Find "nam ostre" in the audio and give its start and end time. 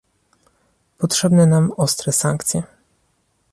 1.47-2.11